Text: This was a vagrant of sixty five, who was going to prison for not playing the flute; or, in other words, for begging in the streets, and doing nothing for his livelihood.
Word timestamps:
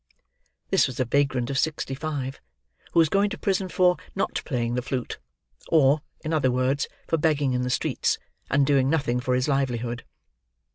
This 0.71 0.87
was 0.87 0.99
a 0.99 1.05
vagrant 1.05 1.51
of 1.51 1.59
sixty 1.59 1.93
five, 1.93 2.41
who 2.91 2.97
was 2.99 3.07
going 3.07 3.29
to 3.29 3.37
prison 3.37 3.69
for 3.69 3.97
not 4.15 4.41
playing 4.45 4.73
the 4.73 4.81
flute; 4.81 5.19
or, 5.67 6.01
in 6.21 6.33
other 6.33 6.49
words, 6.49 6.87
for 7.07 7.17
begging 7.19 7.53
in 7.53 7.61
the 7.61 7.69
streets, 7.69 8.17
and 8.49 8.65
doing 8.65 8.89
nothing 8.89 9.19
for 9.19 9.35
his 9.35 9.47
livelihood. 9.47 10.03